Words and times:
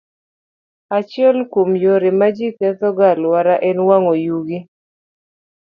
Achiel 0.97 1.37
kuom 1.51 1.71
yore 1.83 2.09
ma 2.19 2.27
ji 2.35 2.47
kethogo 2.57 3.03
alwora 3.11 3.55
en 3.69 3.77
wang'o 3.87 4.13
yugi. 4.25 4.59